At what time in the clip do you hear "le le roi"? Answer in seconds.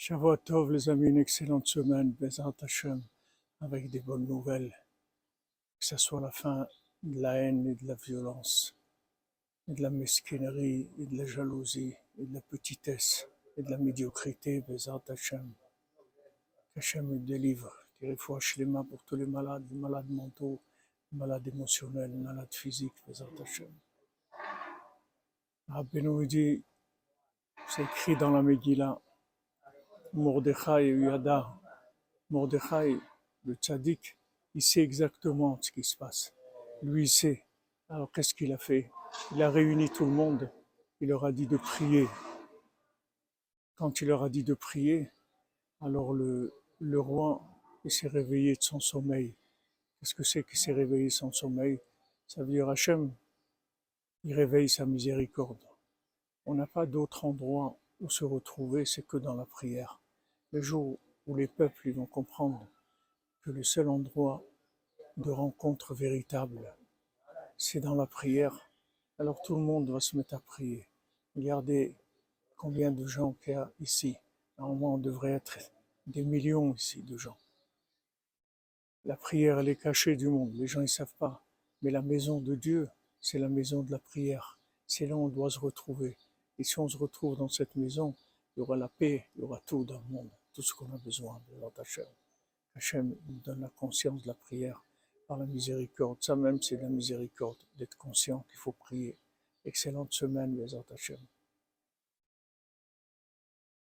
46.12-47.42